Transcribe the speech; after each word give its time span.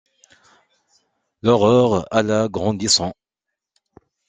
L’horreur 1.43 2.07
alla 2.09 2.47
grandissant. 2.49 3.13